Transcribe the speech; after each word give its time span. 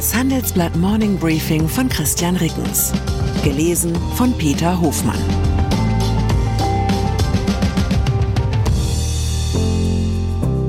Das 0.00 0.14
Handelsblatt 0.14 0.74
Morning 0.76 1.18
Briefing 1.18 1.68
von 1.68 1.86
Christian 1.90 2.34
Rickens. 2.36 2.90
Gelesen 3.44 3.94
von 4.14 4.32
Peter 4.38 4.80
Hofmann. 4.80 5.20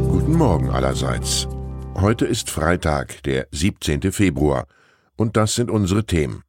Guten 0.09 0.36
Morgen 0.36 0.70
allerseits. 0.70 1.48
Heute 1.95 2.25
ist 2.25 2.49
Freitag, 2.49 3.23
der 3.23 3.48
17. 3.52 4.12
Februar. 4.12 4.67
Und 5.16 5.38
das 5.38 5.55
sind 5.55 5.71
unsere 5.71 6.05
Themen. 6.05 6.43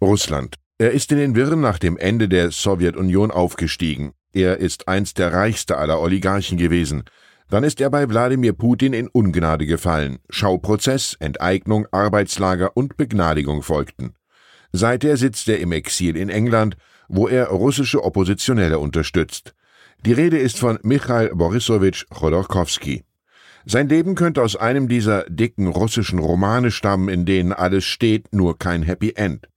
Russland. 0.00 0.56
Er 0.78 0.92
ist 0.92 1.10
in 1.10 1.18
den 1.18 1.34
Wirren 1.34 1.60
nach 1.60 1.78
dem 1.78 1.96
Ende 1.96 2.28
der 2.28 2.52
Sowjetunion 2.52 3.30
aufgestiegen. 3.30 4.12
Er 4.32 4.58
ist 4.58 4.86
einst 4.86 5.18
der 5.18 5.32
reichste 5.32 5.76
aller 5.76 6.00
Oligarchen 6.00 6.58
gewesen. 6.58 7.04
Dann 7.50 7.64
ist 7.64 7.80
er 7.80 7.88
bei 7.90 8.08
Wladimir 8.08 8.52
Putin 8.52 8.92
in 8.92 9.08
Ungnade 9.08 9.66
gefallen. 9.66 10.18
Schauprozess, 10.28 11.16
Enteignung, 11.18 11.86
Arbeitslager 11.90 12.76
und 12.76 12.96
Begnadigung 12.96 13.62
folgten. 13.62 14.14
Seither 14.72 15.16
sitzt 15.16 15.48
er 15.48 15.58
im 15.58 15.72
Exil 15.72 16.16
in 16.16 16.28
England, 16.28 16.76
wo 17.08 17.26
er 17.26 17.46
russische 17.46 18.04
Oppositionelle 18.04 18.78
unterstützt. 18.78 19.54
Die 20.04 20.12
Rede 20.12 20.38
ist 20.38 20.58
von 20.58 20.78
Michail 20.82 21.30
Borisowitsch 21.34 22.04
Chodorkowski. 22.10 23.04
Sein 23.64 23.88
Leben 23.88 24.14
könnte 24.14 24.42
aus 24.42 24.54
einem 24.54 24.88
dieser 24.88 25.24
dicken 25.24 25.66
russischen 25.66 26.18
Romane 26.18 26.70
stammen, 26.70 27.08
in 27.08 27.24
denen 27.24 27.52
alles 27.52 27.84
steht, 27.84 28.32
nur 28.32 28.58
kein 28.58 28.82
Happy 28.82 29.12
End. 29.16 29.48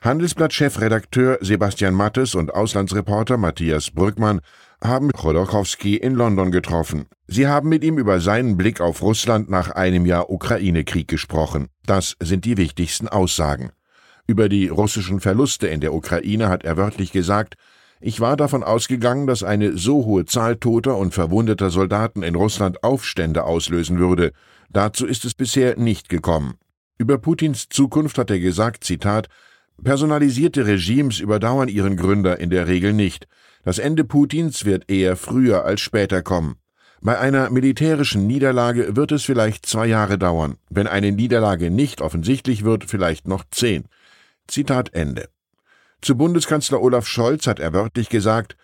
Handelsblatt-Chefredakteur 0.00 1.38
Sebastian 1.40 1.94
Mattes 1.94 2.34
und 2.34 2.54
Auslandsreporter 2.54 3.36
Matthias 3.36 3.90
Brückmann 3.90 4.40
haben 4.82 5.10
Chodorkowski 5.12 5.96
in 5.96 6.14
London 6.14 6.50
getroffen. 6.50 7.06
Sie 7.26 7.46
haben 7.46 7.68
mit 7.68 7.84
ihm 7.84 7.98
über 7.98 8.20
seinen 8.20 8.56
Blick 8.56 8.80
auf 8.80 9.02
Russland 9.02 9.50
nach 9.50 9.70
einem 9.70 10.06
Jahr 10.06 10.30
Ukraine-Krieg 10.30 11.08
gesprochen. 11.08 11.68
Das 11.84 12.16
sind 12.20 12.44
die 12.44 12.56
wichtigsten 12.56 13.08
Aussagen. 13.08 13.70
Über 14.26 14.48
die 14.48 14.68
russischen 14.68 15.20
Verluste 15.20 15.66
in 15.66 15.80
der 15.80 15.94
Ukraine 15.94 16.48
hat 16.48 16.64
er 16.64 16.76
wörtlich 16.76 17.12
gesagt, 17.12 17.56
ich 18.00 18.20
war 18.20 18.36
davon 18.36 18.62
ausgegangen, 18.62 19.26
dass 19.26 19.42
eine 19.42 19.76
so 19.76 20.04
hohe 20.04 20.24
Zahl 20.24 20.56
toter 20.56 20.96
und 20.96 21.14
verwundeter 21.14 21.70
Soldaten 21.70 22.22
in 22.22 22.36
Russland 22.36 22.84
Aufstände 22.84 23.44
auslösen 23.44 23.98
würde. 23.98 24.32
Dazu 24.70 25.06
ist 25.06 25.24
es 25.24 25.34
bisher 25.34 25.76
nicht 25.76 26.08
gekommen. 26.08 26.54
Über 26.98 27.18
Putins 27.18 27.68
Zukunft 27.68 28.18
hat 28.18 28.30
er 28.30 28.38
gesagt, 28.38 28.84
Zitat, 28.84 29.28
Personalisierte 29.82 30.66
Regimes 30.66 31.20
überdauern 31.20 31.68
ihren 31.68 31.96
Gründer 31.96 32.40
in 32.40 32.50
der 32.50 32.66
Regel 32.66 32.92
nicht. 32.92 33.28
Das 33.64 33.78
Ende 33.78 34.04
Putins 34.04 34.64
wird 34.64 34.90
eher 34.90 35.16
früher 35.16 35.64
als 35.64 35.80
später 35.80 36.22
kommen. 36.22 36.56
Bei 37.00 37.18
einer 37.18 37.48
militärischen 37.50 38.26
Niederlage 38.26 38.96
wird 38.96 39.12
es 39.12 39.24
vielleicht 39.24 39.66
zwei 39.66 39.86
Jahre 39.86 40.18
dauern, 40.18 40.56
wenn 40.68 40.88
eine 40.88 41.12
Niederlage 41.12 41.70
nicht 41.70 42.00
offensichtlich 42.00 42.64
wird, 42.64 42.84
vielleicht 42.84 43.28
noch 43.28 43.44
zehn. 43.50 43.84
Zitat 44.48 44.94
Ende. 44.94 45.28
Zu 46.02 46.16
Bundeskanzler 46.16 46.82
Olaf 46.82 47.06
Scholz 47.06 47.46
hat 47.46 47.60
er 47.60 47.72
wörtlich 47.72 48.08
gesagt, 48.08 48.56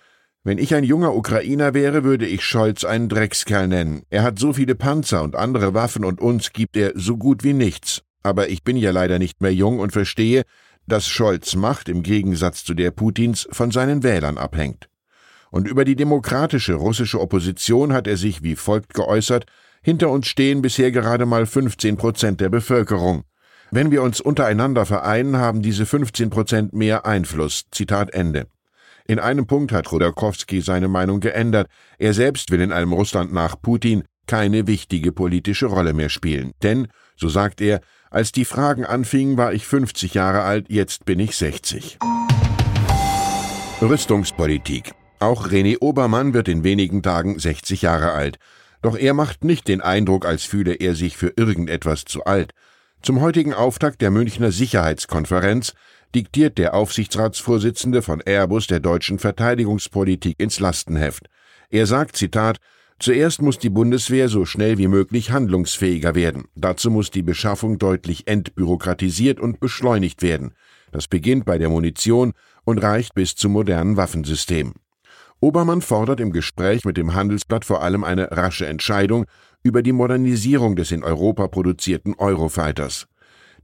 wenn 0.43 0.59
ich 0.59 0.75
ein 0.75 0.85
junger 0.85 1.15
Ukrainer 1.15 1.75
wäre, 1.75 2.03
würde 2.03 2.27
ich 2.27 2.45
Scholz 2.45 2.85
einen 2.85 3.09
Dreckskerl 3.09 3.69
nennen. 3.69 4.03
Er 4.11 4.23
hat 4.25 4.39
so 4.39 4.53
viele 4.53 4.75
Panzer 4.75 5.23
und 5.23 5.37
andere 5.37 5.73
Waffen 5.75 6.05
und 6.05 6.21
uns 6.21 6.53
gibt 6.53 6.77
er 6.77 6.93
so 6.97 7.17
gut 7.17 7.45
wie 7.45 7.55
nichts. 7.55 8.03
Aber 8.23 8.49
ich 8.49 8.65
bin 8.65 8.77
ja 8.77 8.91
leider 8.91 9.19
nicht 9.19 9.41
mehr 9.41 9.55
jung 9.55 9.79
und 9.79 9.93
verstehe, 9.93 10.43
dass 10.87 11.09
Scholz 11.09 11.56
Macht 11.56 11.89
im 11.89 12.03
Gegensatz 12.03 12.65
zu 12.65 12.75
der 12.75 12.91
Putins 12.91 13.49
von 13.50 13.71
seinen 13.71 14.03
Wählern 14.03 14.39
abhängt. 14.39 14.89
Und 15.50 15.69
über 15.69 15.84
die 15.84 15.97
demokratische 15.97 16.75
russische 16.75 17.21
Opposition 17.21 17.93
hat 17.93 18.06
er 18.06 18.17
sich 18.17 18.43
wie 18.43 18.56
folgt 18.56 18.94
geäußert, 18.94 19.47
hinter 19.83 20.11
uns 20.11 20.27
stehen 20.27 20.62
bisher 20.62 20.91
gerade 20.91 21.27
mal 21.27 21.47
15 21.47 21.97
Prozent 21.97 22.41
der 22.41 22.49
Bevölkerung. 22.49 23.25
Wenn 23.71 23.91
wir 23.91 24.03
uns 24.03 24.21
untereinander 24.21 24.87
vereinen, 24.87 25.37
haben 25.37 25.61
diese 25.61 25.84
15 25.84 26.31
Prozent 26.31 26.73
mehr 26.73 27.06
Einfluss. 27.06 27.65
Zitat 27.71 28.15
Ende. 28.15 28.47
In 29.06 29.19
einem 29.19 29.47
Punkt 29.47 29.73
hat 29.73 29.87
Chodorkowski 29.87 30.62
seine 30.62 30.89
Meinung 30.89 31.21
geändert. 31.21 31.69
Er 31.99 32.15
selbst 32.15 32.50
will 32.50 32.62
in 32.62 32.73
einem 32.73 32.94
Russland 32.94 33.33
nach 33.33 33.61
Putin 33.61 34.05
keine 34.27 34.67
wichtige 34.67 35.12
politische 35.12 35.67
Rolle 35.67 35.93
mehr 35.93 36.09
spielen. 36.09 36.53
Denn, 36.62 36.89
so 37.17 37.28
sagt 37.28 37.61
er, 37.61 37.81
als 38.15 38.31
die 38.31 38.45
Fragen 38.45 38.85
anfingen, 38.85 39.37
war 39.37 39.53
ich 39.53 39.67
50 39.67 40.15
Jahre 40.15 40.43
alt, 40.43 40.67
jetzt 40.69 41.05
bin 41.05 41.19
ich 41.19 41.37
60. 41.37 41.99
Rüstungspolitik. 43.83 44.93
Auch 45.19 45.49
René 45.49 45.79
Obermann 45.81 46.33
wird 46.33 46.47
in 46.47 46.63
wenigen 46.63 47.03
Tagen 47.03 47.41
60 47.41 47.83
Jahre 47.83 48.13
alt. 48.13 48.39
Doch 48.83 48.97
er 48.97 49.15
macht 49.15 49.43
nicht 49.43 49.67
den 49.67 49.81
Eindruck, 49.81 50.27
als 50.27 50.45
fühle 50.45 50.75
er 50.75 50.95
sich 50.95 51.17
für 51.17 51.33
irgendetwas 51.37 52.05
zu 52.05 52.25
alt. 52.25 52.53
Zum 53.03 53.21
heutigen 53.21 53.53
Auftakt 53.53 54.01
der 54.01 54.13
Münchner 54.13 54.53
Sicherheitskonferenz 54.53 55.75
diktiert 56.15 56.57
der 56.57 56.75
Aufsichtsratsvorsitzende 56.75 58.01
von 58.01 58.21
Airbus 58.25 58.69
der 58.69 58.79
deutschen 58.79 59.19
Verteidigungspolitik 59.19 60.39
ins 60.39 60.61
Lastenheft. 60.61 61.27
Er 61.69 61.87
sagt, 61.87 62.17
Zitat, 62.17 62.59
Zuerst 62.99 63.43
muss 63.43 63.59
die 63.59 63.71
Bundeswehr 63.71 64.28
so 64.28 64.44
schnell 64.44 64.78
wie 64.78 64.88
möglich 64.88 65.31
handlungsfähiger 65.31 66.15
werden. 66.15 66.44
Dazu 66.55 66.91
muss 66.91 67.10
die 67.10 67.22
Beschaffung 67.22 67.78
deutlich 67.78 68.28
entbürokratisiert 68.28 69.41
und 69.41 69.60
beschleunigt 69.60 70.22
werden. 70.22 70.55
Das 70.93 71.09
beginnt 71.09 71.44
bei 71.44 71.59
der 71.59 71.69
Munition 71.69 72.32
und 72.65 72.78
reicht 72.78 73.15
bis 73.15 73.34
zum 73.34 73.53
modernen 73.53 73.97
Waffensystem. 73.97 74.75
Obermann 75.41 75.82
fordert 75.82 76.21
im 76.21 76.32
Gespräch 76.32 76.84
mit 76.84 76.97
dem 76.97 77.15
Handelsblatt 77.15 77.65
vor 77.65 77.82
allem 77.82 78.05
eine 78.05 78.31
rasche 78.31 78.66
Entscheidung 78.66 79.26
über 79.62 79.82
die 79.82 79.93
Modernisierung 79.93 80.76
des 80.76 80.93
in 80.93 81.03
Europa 81.03 81.49
produzierten 81.49 82.15
Eurofighters. 82.15 83.06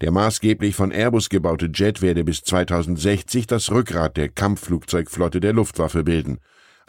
Der 0.00 0.10
maßgeblich 0.10 0.74
von 0.74 0.92
Airbus 0.92 1.28
gebaute 1.28 1.70
Jet 1.72 2.02
werde 2.02 2.24
bis 2.24 2.42
2060 2.42 3.47
das 3.47 3.70
Rückgrat 3.70 4.16
der 4.16 4.30
Kampfflugzeugflotte 4.30 5.41
der 5.41 5.52
Luftwaffe 5.52 6.02
bilden. 6.04 6.38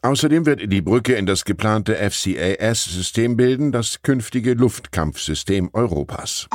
Außerdem 0.04 0.48
wird 0.48 0.72
die 0.74 0.82
Brücke 0.82 1.14
in 1.14 1.28
das 1.28 1.46
geplante 1.46 1.96
FCAS-System 1.96 3.38
bilden, 3.38 3.72
das 3.72 4.02
künftige 4.02 4.56
Luftkampfsystem 4.56 5.70
Europas. 5.74 6.48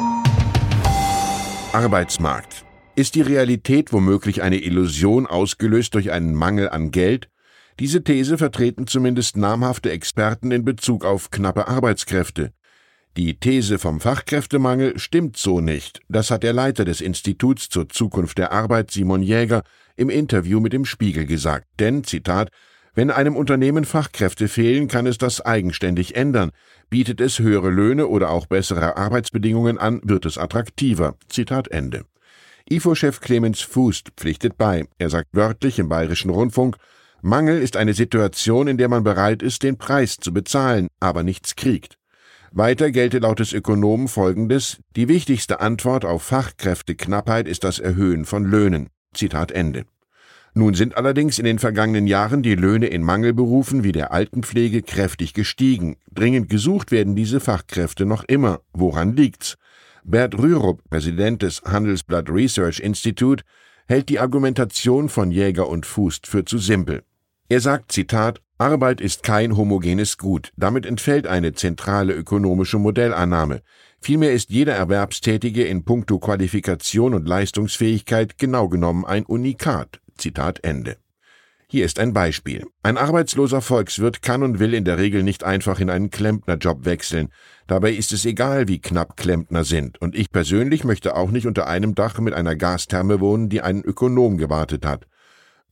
Arbeitsmarkt. 1.73 2.65
Ist 2.97 3.15
die 3.15 3.21
Realität 3.21 3.93
womöglich 3.93 4.43
eine 4.43 4.57
Illusion 4.57 5.29
ausgelöst 5.29 5.95
durch 5.95 6.11
einen 6.11 6.35
Mangel 6.35 6.71
an 6.71 6.91
Geld? 6.91 7.29
Diese 7.79 8.03
These 8.03 8.37
vertreten 8.37 8.89
zumindest 8.89 9.37
namhafte 9.37 9.93
Experten 9.93 10.51
in 10.51 10.65
Bezug 10.65 11.05
auf 11.05 11.31
knappe 11.31 11.69
Arbeitskräfte. 11.69 12.53
Die 13.17 13.39
These 13.39 13.79
vom 13.79 14.01
Fachkräftemangel 14.01 14.99
stimmt 14.99 15.37
so 15.37 15.61
nicht. 15.61 16.01
Das 16.09 16.33
hat 16.33 16.43
der 16.43 16.53
Leiter 16.53 16.85
des 16.85 17.01
Instituts 17.01 17.69
zur 17.69 17.89
Zukunft 17.89 18.39
der 18.39 18.51
Arbeit, 18.51 18.91
Simon 18.91 19.23
Jäger, 19.23 19.63
im 19.95 20.11
Interview 20.11 20.59
mit 20.59 20.73
dem 20.73 20.85
Spiegel 20.85 21.27
gesagt. 21.27 21.69
Denn, 21.79 22.03
Zitat, 22.03 22.51
wenn 22.97 23.11
einem 23.11 23.37
Unternehmen 23.37 23.85
Fachkräfte 23.85 24.49
fehlen, 24.49 24.89
kann 24.89 25.07
es 25.07 25.19
das 25.19 25.43
eigenständig 25.43 26.17
ändern. 26.17 26.51
Bietet 26.89 27.21
es 27.21 27.39
höhere 27.39 27.69
Löhne 27.69 28.07
oder 28.09 28.31
auch 28.31 28.47
bessere 28.47 28.97
Arbeitsbedingungen 28.97 29.77
an, 29.77 30.01
wird 30.03 30.25
es 30.25 30.39
attraktiver. 30.39 31.17
Zitat 31.29 31.69
Ende. 31.69 32.07
IFO-Chef 32.69 33.21
Clemens 33.21 33.61
Fuß 33.61 34.03
pflichtet 34.17 34.57
bei. 34.57 34.87
Er 34.97 35.11
sagt 35.11 35.29
wörtlich 35.33 35.79
im 35.79 35.91
Bayerischen 35.91 36.31
Rundfunk, 36.31 36.79
Mangel 37.21 37.61
ist 37.61 37.77
eine 37.77 37.93
Situation, 37.93 38.67
in 38.67 38.79
der 38.79 38.89
man 38.89 39.05
bereit 39.05 39.43
ist, 39.43 39.63
den 39.63 39.77
Preis 39.77 40.17
zu 40.17 40.33
bezahlen, 40.33 40.89
aber 40.99 41.23
nichts 41.23 41.55
kriegt. 41.55 41.99
Weiter 42.51 42.91
gelte 42.91 43.19
laut 43.19 43.41
des 43.41 43.53
Ökonomen 43.53 44.09
Folgendes, 44.09 44.79
die 44.97 45.09
wichtigste 45.09 45.61
Antwort 45.61 46.07
auf 46.07 46.23
Fachkräfteknappheit 46.23 47.47
ist 47.47 47.65
das 47.65 47.79
Erhöhen 47.79 48.25
von 48.25 48.45
Löhnen. 48.45 48.89
Zitat 49.13 49.53
Ende. 49.53 49.85
Nun 50.59 50.73
sind 50.73 50.97
allerdings 50.97 51.39
in 51.39 51.45
den 51.45 51.59
vergangenen 51.59 52.07
Jahren 52.07 52.43
die 52.43 52.55
Löhne 52.55 52.87
in 52.87 53.03
Mangelberufen 53.03 53.85
wie 53.85 53.93
der 53.93 54.11
Altenpflege 54.11 54.81
kräftig 54.81 55.35
gestiegen. 55.35 55.97
Dringend 56.11 56.49
gesucht 56.49 56.91
werden 56.91 57.15
diese 57.15 57.41
Fachkräfte 57.41 58.07
noch 58.07 58.25
immer. 58.25 58.63
Woran 58.73 59.15
liegt's? 59.15 59.59
Bert 60.03 60.39
Rürup, 60.39 60.81
Präsident 60.89 61.43
des 61.43 61.61
Handelsblatt 61.61 62.31
Research 62.31 62.81
Institute, 62.81 63.45
hält 63.87 64.09
die 64.09 64.19
Argumentation 64.19 65.11
von 65.11 65.31
Jäger 65.31 65.69
und 65.69 65.85
Fußt 65.85 66.27
für 66.27 66.47
zu 66.47 66.57
simpel. 66.57 67.03
Er 67.51 67.61
sagt, 67.61 67.93
Zitat, 67.93 68.41
Arbeit 68.57 69.03
ist 69.03 69.23
kein 69.23 69.59
homogenes 69.59 70.17
Gut. 70.17 70.55
Damit 70.57 70.87
entfällt 70.87 71.27
eine 71.27 71.53
zentrale 71.53 72.15
ökonomische 72.15 72.79
Modellannahme. 72.79 73.61
Vielmehr 74.01 74.33
ist 74.33 74.49
jeder 74.49 74.73
Erwerbstätige 74.73 75.65
in 75.65 75.85
puncto 75.85 76.19
Qualifikation 76.19 77.13
und 77.13 77.29
Leistungsfähigkeit 77.29 78.39
genau 78.39 78.71
genommen 78.71 79.05
ein 79.05 79.27
Unikat. 79.27 80.01
Zitat 80.17 80.65
Ende. 80.65 80.97
Hier 81.69 81.85
ist 81.85 81.99
ein 81.99 82.13
Beispiel. 82.13 82.65
Ein 82.85 82.97
arbeitsloser 82.97 83.61
Volkswirt 83.61 84.23
kann 84.23 84.45
und 84.45 84.61
will 84.61 84.73
in 84.73 84.85
der 84.85 84.99
Regel 84.99 85.25
nicht 85.25 85.43
einfach 85.43 85.81
in 85.81 85.91
einen 85.91 86.11
Klempnerjob 86.11 86.85
wechseln. 86.85 87.31
Dabei 87.67 87.93
ist 87.93 88.13
es 88.13 88.25
egal, 88.25 88.69
wie 88.69 88.79
knapp 88.79 89.17
Klempner 89.17 89.65
sind. 89.65 90.01
Und 90.01 90.15
ich 90.15 90.31
persönlich 90.31 90.85
möchte 90.85 91.17
auch 91.17 91.33
nicht 91.33 91.45
unter 91.45 91.67
einem 91.67 91.97
Dach 91.97 92.21
mit 92.21 92.35
einer 92.35 92.55
Gastherme 92.55 93.19
wohnen, 93.19 93.49
die 93.49 93.63
einen 93.63 93.83
Ökonom 93.83 94.39
gewartet 94.39 94.87
hat. 94.87 95.09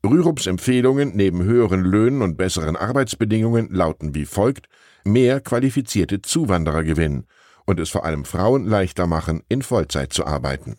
Rürups 0.04 0.48
Empfehlungen 0.48 1.12
neben 1.14 1.44
höheren 1.44 1.84
Löhnen 1.84 2.22
und 2.22 2.36
besseren 2.36 2.74
Arbeitsbedingungen 2.74 3.68
lauten 3.70 4.16
wie 4.16 4.26
folgt: 4.26 4.66
mehr 5.04 5.40
qualifizierte 5.40 6.20
Zuwanderer 6.22 6.82
gewinnen 6.82 7.26
und 7.66 7.78
es 7.78 7.90
vor 7.90 8.04
allem 8.04 8.24
Frauen 8.24 8.66
leichter 8.66 9.06
machen, 9.06 9.42
in 9.48 9.62
Vollzeit 9.62 10.12
zu 10.12 10.26
arbeiten. 10.26 10.76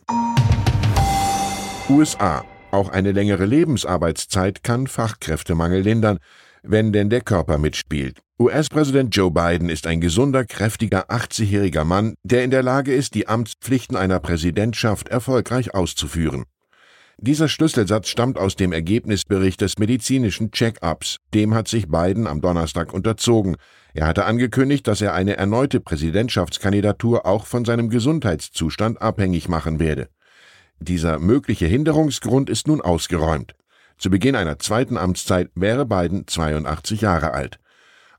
USA 1.89 2.43
auch 2.75 2.89
eine 2.89 3.11
längere 3.11 3.45
Lebensarbeitszeit 3.45 4.63
kann 4.63 4.87
Fachkräftemangel 4.87 5.81
lindern, 5.81 6.19
wenn 6.61 6.91
denn 6.91 7.09
der 7.09 7.21
Körper 7.21 7.57
mitspielt. 7.57 8.19
US-Präsident 8.37 9.15
Joe 9.15 9.31
Biden 9.31 9.69
ist 9.69 9.87
ein 9.87 10.01
gesunder, 10.01 10.43
kräftiger 10.43 11.09
80-jähriger 11.09 11.85
Mann, 11.85 12.15
der 12.23 12.43
in 12.43 12.51
der 12.51 12.63
Lage 12.63 12.93
ist, 12.93 13.15
die 13.15 13.27
Amtspflichten 13.27 13.95
einer 13.95 14.19
Präsidentschaft 14.19 15.07
erfolgreich 15.07 15.73
auszuführen. 15.73 16.43
Dieser 17.17 17.47
Schlüsselsatz 17.47 18.09
stammt 18.09 18.37
aus 18.37 18.57
dem 18.57 18.73
Ergebnisbericht 18.73 19.61
des 19.61 19.79
medizinischen 19.79 20.51
Check-ups. 20.51 21.17
Dem 21.33 21.53
hat 21.53 21.69
sich 21.69 21.87
Biden 21.87 22.27
am 22.27 22.41
Donnerstag 22.41 22.93
unterzogen. 22.93 23.55
Er 23.93 24.07
hatte 24.07 24.25
angekündigt, 24.25 24.85
dass 24.85 24.99
er 24.99 25.13
eine 25.13 25.37
erneute 25.37 25.79
Präsidentschaftskandidatur 25.79 27.25
auch 27.25 27.45
von 27.45 27.63
seinem 27.63 27.89
Gesundheitszustand 27.89 29.01
abhängig 29.01 29.47
machen 29.47 29.79
werde. 29.79 30.09
Dieser 30.79 31.19
mögliche 31.19 31.65
Hinderungsgrund 31.65 32.49
ist 32.49 32.67
nun 32.67 32.81
ausgeräumt. 32.81 33.55
Zu 33.97 34.09
Beginn 34.09 34.35
einer 34.35 34.59
zweiten 34.59 34.97
Amtszeit 34.97 35.49
wäre 35.55 35.85
Biden 35.85 36.27
82 36.27 37.01
Jahre 37.01 37.33
alt. 37.33 37.59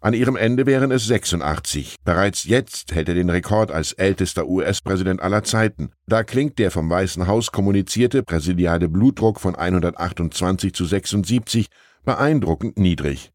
An 0.00 0.14
ihrem 0.14 0.37
Ende 0.37 0.67
wären 0.67 0.91
es 0.91 1.06
86. 1.06 1.97
Bereits 2.05 2.44
jetzt 2.44 2.94
hält 2.94 3.08
er 3.08 3.14
den 3.14 3.31
Rekord 3.31 3.70
als 3.70 3.93
ältester 3.93 4.47
US-Präsident 4.47 5.20
aller 5.20 5.43
Zeiten. 5.43 5.91
Da 6.06 6.23
klingt 6.23 6.58
der 6.58 6.70
vom 6.70 6.88
Weißen 6.88 7.26
Haus 7.26 7.50
kommunizierte 7.50 8.23
präsidiale 8.23 8.88
Blutdruck 8.88 9.41
von 9.41 9.55
128 9.55 10.73
zu 10.75 10.85
76 10.85 11.67
beeindruckend 12.05 12.79
niedrig. 12.79 13.32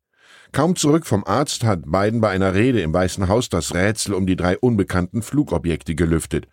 Kaum 0.53 0.75
zurück 0.75 1.05
vom 1.05 1.23
Arzt 1.25 1.63
hat 1.63 1.83
Biden 1.91 2.21
bei 2.21 2.29
einer 2.29 2.53
Rede 2.53 2.81
im 2.81 2.93
Weißen 2.93 3.27
Haus 3.27 3.49
das 3.49 3.73
Rätsel 3.73 4.13
um 4.13 4.27
die 4.27 4.35
drei 4.35 4.57
unbekannten 4.57 5.21
Flugobjekte 5.21 5.95
gelüftet. 5.95 6.47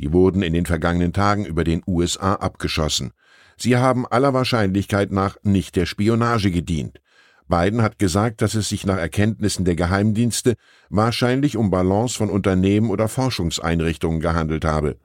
Die 0.00 0.12
wurden 0.12 0.42
in 0.42 0.52
den 0.52 0.66
vergangenen 0.66 1.12
Tagen 1.12 1.44
über 1.44 1.64
den 1.64 1.82
USA 1.86 2.34
abgeschossen. 2.34 3.12
Sie 3.56 3.76
haben 3.76 4.06
aller 4.06 4.34
Wahrscheinlichkeit 4.34 5.12
nach 5.12 5.36
nicht 5.42 5.76
der 5.76 5.86
Spionage 5.86 6.50
gedient. 6.50 7.00
Biden 7.48 7.82
hat 7.82 7.98
gesagt, 7.98 8.40
dass 8.40 8.54
es 8.54 8.68
sich 8.68 8.86
nach 8.86 8.96
Erkenntnissen 8.96 9.64
der 9.64 9.76
Geheimdienste 9.76 10.54
wahrscheinlich 10.88 11.56
um 11.56 11.70
Ballons 11.70 12.14
von 12.14 12.30
Unternehmen 12.30 12.90
oder 12.90 13.08
Forschungseinrichtungen 13.08 14.20
gehandelt 14.20 14.64
habe. 14.64 14.96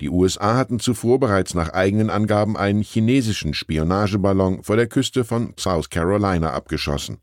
Die 0.00 0.10
USA 0.10 0.56
hatten 0.56 0.78
zuvor 0.78 1.18
bereits 1.18 1.54
nach 1.54 1.70
eigenen 1.70 2.10
Angaben 2.10 2.56
einen 2.56 2.82
chinesischen 2.82 3.54
Spionageballon 3.54 4.62
vor 4.62 4.76
der 4.76 4.88
Küste 4.88 5.24
von 5.24 5.54
South 5.58 5.88
Carolina 5.88 6.52
abgeschossen. 6.52 7.18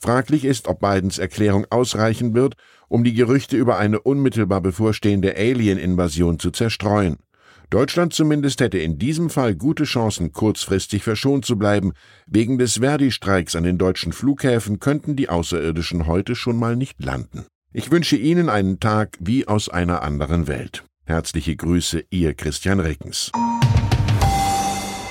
Fraglich 0.00 0.44
ist, 0.44 0.66
ob 0.66 0.80
Bidens 0.80 1.18
Erklärung 1.18 1.66
ausreichen 1.68 2.34
wird, 2.34 2.54
um 2.88 3.04
die 3.04 3.12
Gerüchte 3.12 3.56
über 3.56 3.78
eine 3.78 4.00
unmittelbar 4.00 4.62
bevorstehende 4.62 5.36
Alien-Invasion 5.36 6.38
zu 6.38 6.50
zerstreuen. 6.50 7.18
Deutschland 7.68 8.12
zumindest 8.12 8.60
hätte 8.60 8.78
in 8.78 8.98
diesem 8.98 9.30
Fall 9.30 9.54
gute 9.54 9.84
Chancen, 9.84 10.32
kurzfristig 10.32 11.04
verschont 11.04 11.44
zu 11.44 11.56
bleiben. 11.56 11.92
Wegen 12.26 12.58
des 12.58 12.78
Verdi-Streiks 12.78 13.54
an 13.54 13.62
den 13.62 13.78
deutschen 13.78 14.12
Flughäfen 14.12 14.80
könnten 14.80 15.14
die 15.14 15.28
Außerirdischen 15.28 16.06
heute 16.06 16.34
schon 16.34 16.56
mal 16.56 16.74
nicht 16.74 17.04
landen. 17.04 17.46
Ich 17.72 17.92
wünsche 17.92 18.16
Ihnen 18.16 18.48
einen 18.48 18.80
Tag 18.80 19.16
wie 19.20 19.46
aus 19.46 19.68
einer 19.68 20.02
anderen 20.02 20.48
Welt. 20.48 20.82
Herzliche 21.04 21.54
Grüße, 21.54 22.04
Ihr 22.10 22.34
Christian 22.34 22.80
Reckens. 22.80 23.30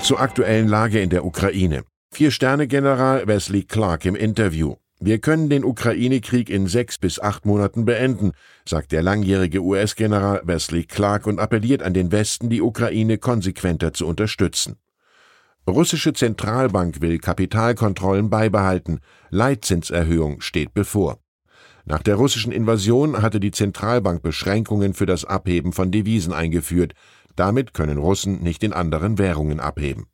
Zur 0.02 0.20
aktuellen 0.20 0.68
Lage 0.68 1.00
in 1.00 1.10
der 1.10 1.24
Ukraine. 1.24 1.84
Vier-Sterne-General 2.12 3.28
Wesley 3.28 3.64
Clark 3.64 4.04
im 4.04 4.16
Interview. 4.16 4.76
Wir 5.00 5.20
können 5.20 5.50
den 5.50 5.64
Ukraine-Krieg 5.64 6.50
in 6.50 6.68
sechs 6.68 6.98
bis 6.98 7.20
acht 7.20 7.46
Monaten 7.46 7.86
beenden, 7.86 8.34
sagt 8.66 8.92
der 8.92 9.02
langjährige 9.02 9.62
US-General 9.62 10.42
Wesley 10.44 10.84
Clark 10.84 11.28
und 11.28 11.40
appelliert 11.40 11.82
an 11.82 11.94
den 11.94 12.12
Westen, 12.12 12.50
die 12.50 12.62
Ukraine 12.62 13.20
konsequenter 13.20 13.94
zu 13.94 14.06
unterstützen. 14.06 14.76
Russische 15.66 16.12
Zentralbank 16.12 17.00
will 17.00 17.20
Kapitalkontrollen 17.20 18.30
beibehalten, 18.30 19.00
Leitzinserhöhung 19.30 20.42
steht 20.42 20.74
bevor. 20.74 21.20
Nach 21.86 22.04
der 22.04 22.16
russischen 22.16 22.52
Invasion 22.52 23.22
hatte 23.22 23.40
die 23.40 23.52
Zentralbank 23.52 24.22
Beschränkungen 24.22 24.94
für 24.94 25.06
das 25.06 25.24
Abheben 25.24 25.72
von 25.72 25.92
Devisen 25.92 26.34
eingeführt, 26.34 26.94
damit 27.36 27.74
können 27.74 27.98
Russen 27.98 28.42
nicht 28.42 28.64
in 28.64 28.74
anderen 28.74 29.18
Währungen 29.18 29.62
abheben. 29.62 30.08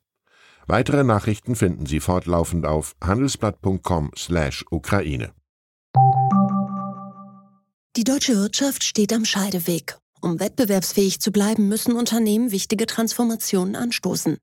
Weitere 0.66 1.04
Nachrichten 1.04 1.54
finden 1.54 1.86
Sie 1.86 2.00
fortlaufend 2.00 2.66
auf 2.66 2.96
handelsblatt.com/Ukraine. 3.02 5.32
Die 7.96 8.04
deutsche 8.04 8.36
Wirtschaft 8.36 8.82
steht 8.82 9.12
am 9.12 9.24
Scheideweg. 9.24 9.96
Um 10.20 10.40
wettbewerbsfähig 10.40 11.20
zu 11.20 11.30
bleiben, 11.30 11.68
müssen 11.68 11.94
Unternehmen 11.94 12.50
wichtige 12.50 12.86
Transformationen 12.86 13.76
anstoßen. 13.76 14.38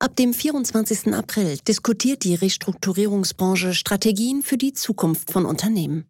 Ab 0.00 0.16
dem 0.16 0.34
24. 0.34 1.14
April 1.14 1.58
diskutiert 1.58 2.24
die 2.24 2.34
Restrukturierungsbranche 2.34 3.72
Strategien 3.72 4.42
für 4.42 4.58
die 4.58 4.72
Zukunft 4.72 5.30
von 5.30 5.46
Unternehmen. 5.46 6.09